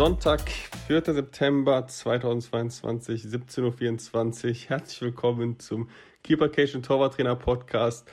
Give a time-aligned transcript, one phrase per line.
[0.00, 0.48] Sonntag,
[0.86, 1.02] 4.
[1.12, 4.54] September 2022, 17.24 Uhr.
[4.70, 5.90] Herzlich willkommen zum
[6.24, 8.10] Keepercation Torwarttrainer Podcast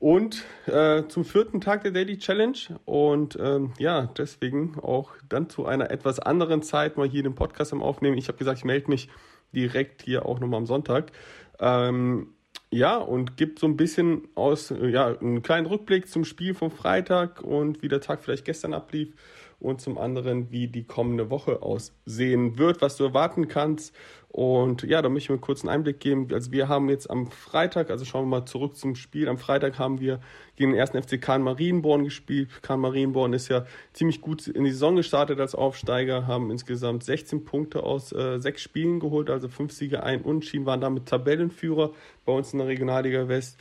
[0.00, 2.58] und äh, zum vierten Tag der Daily Challenge.
[2.84, 7.72] Und ähm, ja, deswegen auch dann zu einer etwas anderen Zeit mal hier den Podcast
[7.72, 8.18] am Aufnehmen.
[8.18, 9.08] Ich habe gesagt, ich melde mich
[9.54, 11.12] direkt hier auch nochmal am Sonntag.
[11.60, 12.30] Ähm,
[12.70, 17.40] ja, und gibt so ein bisschen aus, ja, einen kleinen Rückblick zum Spiel vom Freitag
[17.40, 19.14] und wie der Tag vielleicht gestern ablief
[19.60, 23.94] und zum anderen, wie die kommende Woche aussehen wird, was du erwarten kannst.
[24.34, 26.26] Und ja, da möchte ich mir kurz einen Einblick geben.
[26.32, 29.28] Also wir haben jetzt am Freitag, also schauen wir mal zurück zum Spiel.
[29.28, 30.18] Am Freitag haben wir
[30.56, 32.48] gegen den ersten FC Kahn Marienborn gespielt.
[32.60, 37.44] Kahn Marienborn ist ja ziemlich gut in die Saison gestartet als Aufsteiger, haben insgesamt 16
[37.44, 41.92] Punkte aus äh, sechs Spielen geholt, also fünf Siege, ein Unentschieden, waren damit Tabellenführer
[42.24, 43.56] bei uns in der Regionalliga West.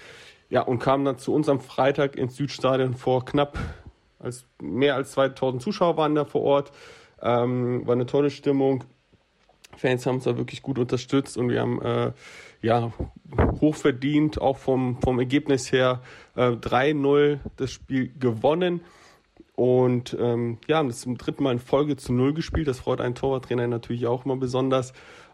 [0.49, 3.59] Ja, und kamen dann zu uns am Freitag ins Südstadion vor knapp
[4.23, 6.71] als mehr als 2000 Zuschauer waren da vor Ort.
[7.21, 8.83] Ähm, war eine tolle Stimmung.
[9.75, 12.11] Fans haben uns da wirklich gut unterstützt und wir haben äh,
[12.61, 12.91] ja
[13.59, 16.01] hochverdient, auch vom, vom Ergebnis her
[16.35, 18.81] äh, 3-0 das Spiel gewonnen.
[19.55, 22.67] Und ähm, ja, haben das zum dritten Mal in Folge zu Null gespielt.
[22.67, 24.93] Das freut einen Torwarttrainer natürlich auch immer besonders.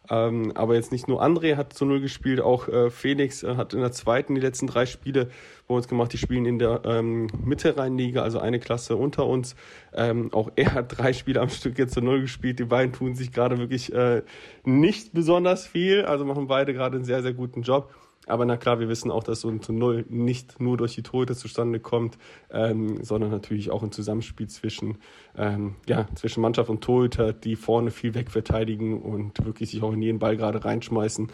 [0.09, 3.73] Ähm, aber jetzt nicht nur André hat zu Null gespielt, auch äh, Felix äh, hat
[3.73, 5.29] in der zweiten die letzten drei Spiele
[5.67, 6.11] bei uns gemacht.
[6.13, 9.55] Die spielen in der ähm, Mitte-Rhein-Liga, also eine Klasse unter uns.
[9.93, 12.59] Ähm, auch er hat drei Spiele am Stück jetzt zu Null gespielt.
[12.59, 14.23] Die beiden tun sich gerade wirklich äh,
[14.65, 17.93] nicht besonders viel, also machen beide gerade einen sehr, sehr guten Job.
[18.29, 21.03] Aber na klar, wir wissen auch, dass so ein zu Null nicht nur durch die
[21.03, 22.17] Torhüter zustande kommt,
[22.51, 24.97] ähm, sondern natürlich auch ein Zusammenspiel zwischen,
[25.37, 30.01] ähm, ja, zwischen Mannschaft und Torhüter, die vorne viel wegverteidigen und wirklich sich auch in
[30.01, 31.31] jeden Ball gerade reinschmeißen.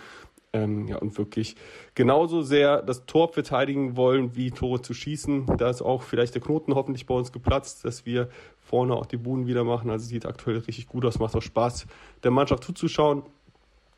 [0.54, 1.58] Ähm, ja, und wirklich
[1.96, 5.58] genauso sehr das Tor verteidigen wollen, wie Tore zu schießen.
[5.58, 9.18] Da ist auch vielleicht der Knoten hoffentlich bei uns geplatzt, dass wir vorne auch die
[9.18, 9.90] Buden wieder machen.
[9.90, 11.88] Also sieht aktuell richtig gut aus, macht auch Spaß,
[12.24, 13.24] der Mannschaft zuzuschauen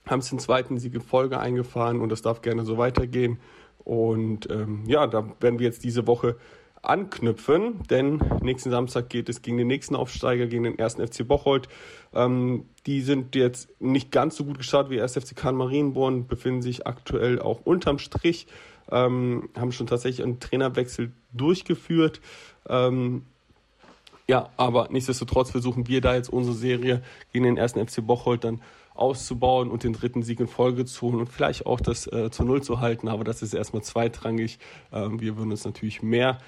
[0.09, 3.40] haben es den zweiten Sieg in Folge eingefahren und das darf gerne so weitergehen.
[3.84, 6.35] Und ähm, ja, da werden wir jetzt diese Woche
[6.81, 11.68] anknüpfen, denn nächsten Samstag geht es gegen den nächsten Aufsteiger, gegen den ersten FC Bocholt.
[12.13, 16.28] Ähm, die sind jetzt nicht ganz so gut gestartet wie der erste FC Kahn Marienborn,
[16.28, 18.47] befinden sich aktuell auch unterm Strich,
[18.91, 22.22] ähm, haben schon tatsächlich einen Trainerwechsel durchgeführt.
[22.69, 23.24] Ähm,
[24.28, 27.01] ja, aber nichtsdestotrotz versuchen wir da jetzt unsere Serie
[27.31, 28.62] gegen den ersten FC Bocholt dann
[28.97, 32.43] auszubauen und den dritten Sieg in Folge zu holen und vielleicht auch das äh, zu
[32.43, 33.07] Null zu halten.
[33.07, 34.59] Aber das ist erstmal zweitrangig.
[34.91, 36.39] Ähm, wir würden uns natürlich mehr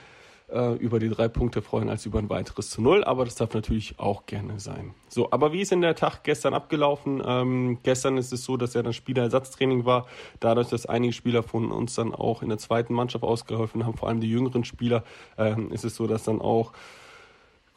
[0.51, 3.03] äh, über die drei Punkte freuen als über ein weiteres zu Null.
[3.03, 4.93] Aber das darf natürlich auch gerne sein.
[5.07, 7.21] So, aber wie ist in der Tag gestern abgelaufen?
[7.25, 10.07] Ähm, gestern ist es so, dass ja dann Spielerersatztraining war.
[10.39, 14.09] Dadurch, dass einige Spieler von uns dann auch in der zweiten Mannschaft ausgeholfen haben, vor
[14.09, 15.03] allem die jüngeren Spieler,
[15.37, 16.73] ähm, ist es so, dass dann auch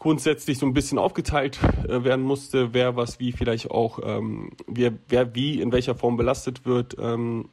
[0.03, 4.93] grundsätzlich so ein bisschen aufgeteilt äh, werden musste, wer was wie vielleicht auch, ähm, wer,
[5.09, 6.97] wer wie in welcher Form belastet wird.
[6.99, 7.49] Ähm,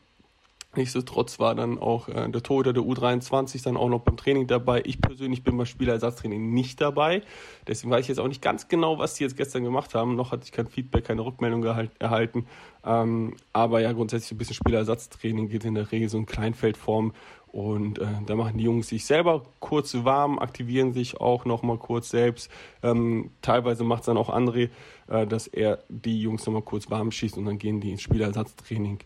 [0.76, 4.84] Nichtsdestotrotz war dann auch äh, der Torhüter der U23 dann auch noch beim Training dabei.
[4.86, 7.24] Ich persönlich bin beim Spielerersatztraining nicht dabei.
[7.68, 10.16] Deswegen weiß ich jetzt auch nicht ganz genau, was die jetzt gestern gemacht haben.
[10.16, 12.46] Noch hatte ich kein Feedback, keine Rückmeldung erhalten.
[12.86, 17.14] Ähm, aber ja, grundsätzlich ein bisschen Spielerersatztraining geht in der Regel so in Kleinfeldform.
[17.52, 22.10] Und äh, da machen die Jungs sich selber kurz warm, aktivieren sich auch nochmal kurz
[22.10, 22.52] selbst.
[22.84, 24.70] Ähm, teilweise macht es dann auch André,
[25.08, 29.00] äh, dass er die Jungs nochmal kurz warm schießt und dann gehen die ins Spielerersatztraining.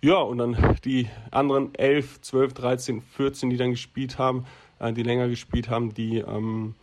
[0.00, 4.46] Ja, und dann die anderen 11, 12, 13, 14, die dann gespielt haben,
[4.78, 6.74] äh, die länger gespielt haben, die ähm,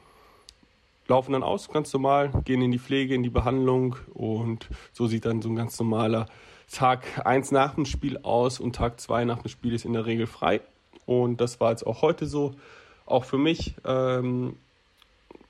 [1.08, 5.26] laufen dann aus, ganz normal, gehen in die Pflege, in die Behandlung und so sieht
[5.26, 6.28] dann so ein ganz normaler
[6.72, 10.06] Tag 1 nach dem Spiel aus und Tag 2 nach dem Spiel ist in der
[10.06, 10.62] Regel frei.
[11.10, 12.54] Und das war jetzt auch heute so,
[13.08, 13.74] auch für mich.
[13.84, 14.58] Ähm,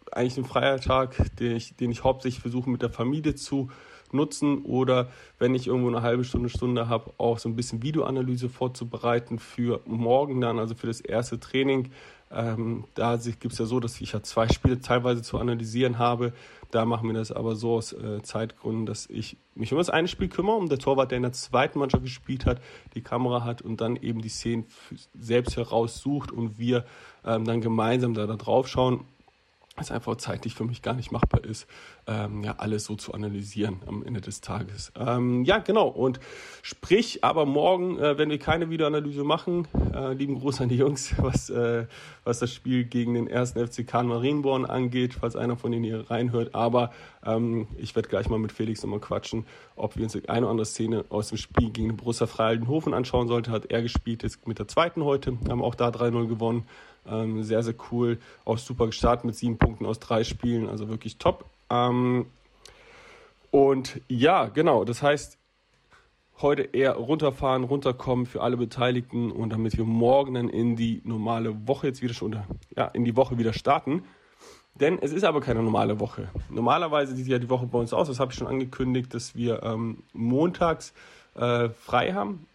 [0.10, 3.70] eigentlich ein freier Tag, den ich, den ich hauptsächlich versuche mit der Familie zu
[4.14, 8.48] nutzen oder wenn ich irgendwo eine halbe Stunde, Stunde habe, auch so ein bisschen Videoanalyse
[8.48, 11.92] vorzubereiten für morgen dann, also für das erste Training.
[12.32, 16.34] Ähm, da gibt es ja so, dass ich ja zwei Spiele teilweise zu analysieren habe.
[16.72, 20.08] Da machen wir das aber so aus äh, Zeitgründen, dass ich mich um das eine
[20.08, 22.62] Spiel kümmere, um der Torwart, der in der zweiten Mannschaft gespielt hat,
[22.94, 24.66] die Kamera hat und dann eben die Szenen
[25.20, 26.86] selbst heraussucht und wir
[27.26, 29.06] ähm, dann gemeinsam da, da drauf schauen
[29.82, 31.68] es einfach zeitlich für mich gar nicht machbar ist,
[32.08, 34.92] ähm, ja, alles so zu analysieren am Ende des Tages.
[34.98, 35.88] Ähm, ja, genau.
[35.88, 36.20] Und
[36.62, 41.14] sprich, aber morgen, äh, wenn wir keine Videoanalyse machen, äh, lieben Gruß an die Jungs,
[41.22, 41.86] was, äh,
[42.24, 46.10] was das Spiel gegen den ersten FC Kahn Marienborn angeht, falls einer von denen hier
[46.10, 46.56] reinhört.
[46.56, 46.92] Aber
[47.26, 50.66] ähm, ich werde gleich mal mit Felix nochmal quatschen, ob wir uns eine oder andere
[50.66, 53.52] Szene aus dem Spiel gegen den Borussia Freihaldenhofen anschauen sollten.
[53.52, 56.66] Hat er gespielt, jetzt mit der zweiten heute, haben auch da 3-0 gewonnen.
[57.08, 58.18] Ähm, sehr, sehr cool.
[58.46, 61.46] Auch super gestartet mit sieben Punkten aus drei Spielen, also wirklich top.
[61.70, 62.26] Ähm,
[63.52, 65.38] Und ja, genau, das heißt,
[66.42, 71.68] heute eher runterfahren, runterkommen für alle Beteiligten und damit wir morgen dann in die normale
[71.68, 72.38] Woche jetzt wieder schon,
[72.78, 74.04] ja, in die Woche wieder starten.
[74.76, 76.30] Denn es ist aber keine normale Woche.
[76.50, 79.64] Normalerweise sieht ja die Woche bei uns aus, das habe ich schon angekündigt, dass wir
[79.64, 80.94] ähm, montags
[81.36, 82.46] äh, frei haben.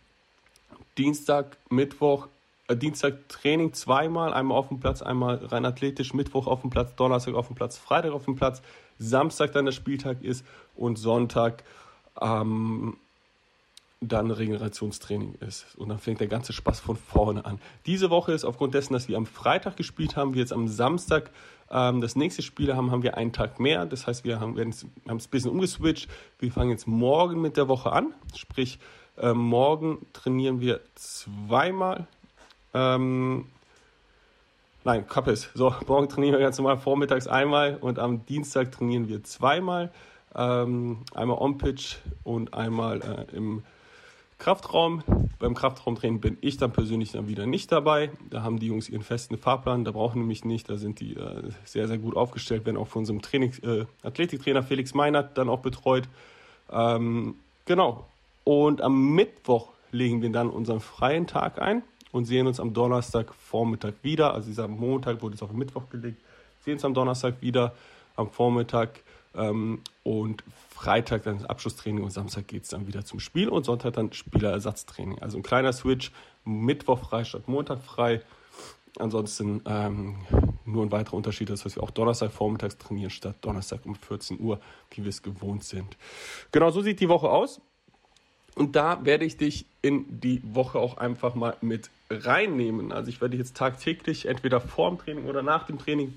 [0.96, 2.28] Dienstag, Mittwoch,
[2.72, 7.34] Dienstag Training zweimal, einmal auf dem Platz, einmal rein athletisch, Mittwoch auf dem Platz, Donnerstag
[7.34, 8.62] auf dem Platz, Freitag auf dem Platz,
[8.98, 11.62] Samstag dann der Spieltag ist und Sonntag
[12.20, 12.96] ähm,
[14.00, 15.66] dann Regenerationstraining ist.
[15.76, 17.60] Und dann fängt der ganze Spaß von vorne an.
[17.86, 21.30] Diese Woche ist aufgrund dessen, dass wir am Freitag gespielt haben, wir jetzt am Samstag
[21.70, 23.86] ähm, das nächste Spiel haben, haben wir einen Tag mehr.
[23.86, 26.08] Das heißt, wir haben, wir haben es ein bisschen umgeswitcht.
[26.38, 28.14] Wir fangen jetzt morgen mit der Woche an.
[28.34, 28.78] Sprich,
[29.16, 32.06] äh, morgen trainieren wir zweimal.
[32.74, 33.46] Ähm,
[34.82, 35.50] nein, Kappes.
[35.54, 39.92] So, morgen trainieren wir ganz normal vormittags einmal und am Dienstag trainieren wir zweimal.
[40.36, 43.62] Ähm, einmal on-pitch und einmal äh, im
[44.38, 45.04] Kraftraum.
[45.38, 48.10] Beim Kraftraumtraining bin ich dann persönlich dann wieder nicht dabei.
[48.30, 50.68] Da haben die Jungs ihren festen Fahrplan, da brauchen die mich nicht.
[50.68, 54.64] Da sind die äh, sehr, sehr gut aufgestellt, werden auch von unserem Training, äh, Athletiktrainer
[54.64, 56.08] Felix Meinert dann auch betreut.
[56.72, 58.06] Ähm, genau.
[58.42, 61.82] Und am Mittwoch legen wir dann unseren freien Tag ein
[62.14, 64.34] und sehen uns am Donnerstag Vormittag wieder.
[64.34, 66.22] Also dieser Montag wurde es auf den Mittwoch gelegt.
[66.64, 67.74] Sehen uns am Donnerstag wieder
[68.14, 69.00] am Vormittag
[69.34, 73.64] ähm, und Freitag dann das Abschlusstraining und Samstag geht es dann wieder zum Spiel und
[73.64, 75.18] Sonntag dann Spielerersatztraining.
[75.18, 76.12] Also ein kleiner Switch,
[76.44, 78.22] Mittwoch frei statt Montag frei.
[79.00, 80.14] Ansonsten ähm,
[80.64, 84.38] nur ein weiterer Unterschied ist, dass wir auch Donnerstag vormittags trainieren statt Donnerstag um 14
[84.38, 84.60] Uhr,
[84.92, 85.96] wie wir es gewohnt sind.
[86.52, 87.60] Genau so sieht die Woche aus.
[88.54, 92.92] Und da werde ich dich in die Woche auch einfach mal mit reinnehmen.
[92.92, 96.14] Also ich werde jetzt tagtäglich entweder vor dem Training oder nach dem Training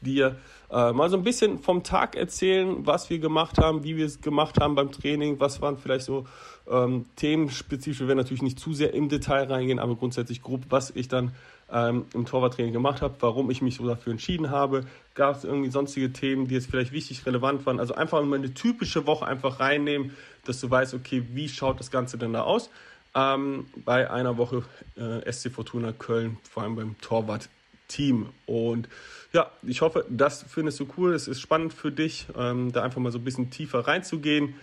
[0.00, 0.36] dir
[0.70, 4.20] äh, mal so ein bisschen vom Tag erzählen, was wir gemacht haben, wie wir es
[4.20, 6.26] gemacht haben beim Training, was waren vielleicht so
[6.70, 8.00] ähm, themenspezifisch.
[8.00, 11.32] Wir werden natürlich nicht zu sehr im Detail reingehen, aber grundsätzlich grob, was ich dann
[11.72, 14.84] ähm, im Torwarttraining gemacht habe, warum ich mich so dafür entschieden habe.
[15.14, 17.78] Gab es irgendwie sonstige Themen, die jetzt vielleicht wichtig, relevant waren?
[17.78, 20.12] Also einfach mal eine typische Woche einfach reinnehmen,
[20.44, 22.70] dass du weißt, okay, wie schaut das Ganze denn da aus?
[23.14, 24.64] Ähm, bei einer Woche
[24.96, 28.28] äh, SC Fortuna Köln, vor allem beim Torwart-Team.
[28.46, 28.88] Und
[29.32, 31.14] ja, ich hoffe, das findest du cool.
[31.14, 34.54] Es ist spannend für dich, ähm, da einfach mal so ein bisschen tiefer reinzugehen.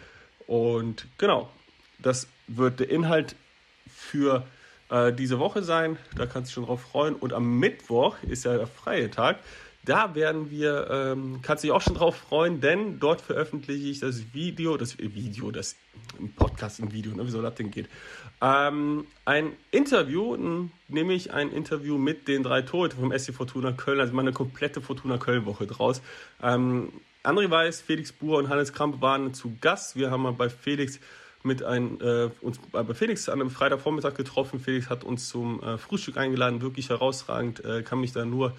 [0.47, 1.49] Und genau,
[1.99, 3.35] das wird der Inhalt
[3.89, 4.45] für
[4.89, 5.97] äh, diese Woche sein.
[6.15, 7.15] Da kannst du dich schon drauf freuen.
[7.15, 9.39] Und am Mittwoch ist ja der freie Tag.
[9.87, 14.01] Da werden wir, ähm, kannst du dich auch schon drauf freuen, denn dort veröffentliche ich
[14.01, 15.77] das Video, das Video, das
[16.35, 17.87] Podcast im Video, ne, wie soll das denn geht?
[18.41, 20.35] Ähm, ein Interview,
[20.89, 25.17] nämlich ein Interview mit den drei Torhütern vom SC Fortuna Köln, also meine komplette Fortuna
[25.17, 26.01] Köln-Woche draus.
[26.43, 26.91] Ähm,
[27.23, 29.95] André Weiß, Felix Buhr und Hannes Kramp waren zu Gast.
[29.95, 30.99] Wir haben mal bei Felix
[31.43, 34.59] mit ein, äh, uns bei Felix an einem Freitagvormittag getroffen.
[34.59, 38.53] Felix hat uns zum äh, Frühstück eingeladen, wirklich herausragend, äh, kann mich da nur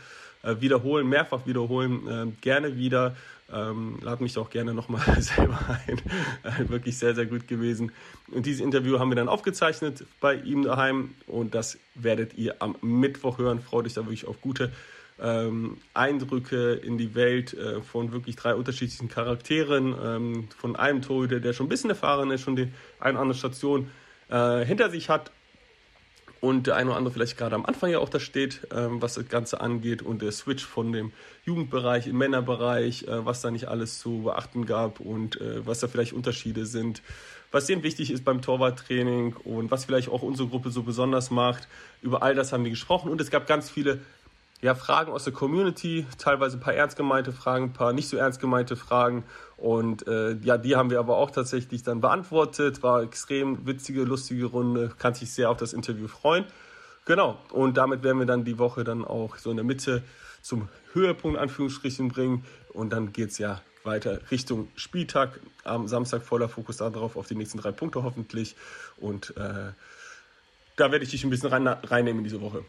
[0.60, 3.16] wiederholen, mehrfach wiederholen, äh, gerne wieder.
[3.50, 5.98] Ähm, lad mich auch gerne nochmal selber ein.
[6.42, 7.92] Äh, wirklich sehr, sehr gut gewesen.
[8.30, 12.76] Und dieses Interview haben wir dann aufgezeichnet bei ihm daheim und das werdet ihr am
[12.82, 13.60] Mittwoch hören.
[13.60, 14.70] Freut euch da wirklich auf gute
[15.20, 19.94] ähm, Eindrücke in die Welt äh, von wirklich drei unterschiedlichen Charakteren.
[20.02, 22.68] Ähm, von einem Torhüter, der schon ein bisschen erfahren ist, schon die
[23.00, 23.90] eine oder andere Station
[24.28, 25.30] äh, hinter sich hat
[26.40, 29.14] und der eine oder andere vielleicht gerade am Anfang ja auch da steht, ähm, was
[29.14, 31.12] das Ganze angeht und der Switch von dem
[31.44, 35.88] Jugendbereich in Männerbereich, äh, was da nicht alles zu beachten gab und äh, was da
[35.88, 37.02] vielleicht Unterschiede sind,
[37.50, 41.66] was denen wichtig ist beim Torwarttraining und was vielleicht auch unsere Gruppe so besonders macht.
[42.02, 44.00] Über all das haben wir gesprochen und es gab ganz viele
[44.60, 48.16] ja, Fragen aus der Community, teilweise ein paar ernst gemeinte Fragen, ein paar nicht so
[48.16, 49.24] ernst gemeinte Fragen.
[49.56, 52.82] Und äh, ja, die haben wir aber auch tatsächlich dann beantwortet.
[52.82, 54.92] War extrem witzige, lustige Runde.
[54.98, 56.44] Kann sich sehr auf das Interview freuen.
[57.04, 57.38] Genau.
[57.52, 60.02] Und damit werden wir dann die Woche dann auch so in der Mitte
[60.42, 62.44] zum Höhepunkt Anführungsstrichen bringen.
[62.72, 65.40] Und dann geht's ja weiter Richtung Spieltag.
[65.62, 68.56] Am Samstag voller Fokus darauf, auf die nächsten drei Punkte hoffentlich.
[68.96, 69.72] Und äh,
[70.76, 72.64] da werde ich dich ein bisschen rein, reinnehmen in diese Woche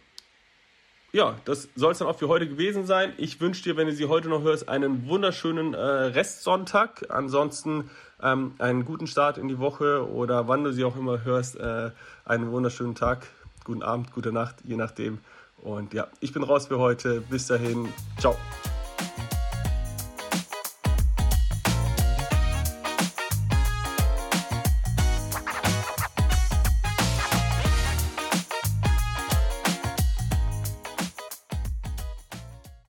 [1.12, 3.14] ja, das soll es dann auch für heute gewesen sein.
[3.18, 7.06] Ich wünsche dir, wenn du sie heute noch hörst, einen wunderschönen äh, Restsonntag.
[7.10, 7.90] Ansonsten
[8.22, 11.92] ähm, einen guten Start in die Woche oder wann du sie auch immer hörst, äh,
[12.26, 13.28] einen wunderschönen Tag,
[13.64, 15.20] guten Abend, gute Nacht, je nachdem.
[15.64, 17.22] Und ja, ich bin raus für heute.
[17.22, 18.38] Bis dahin, ciao.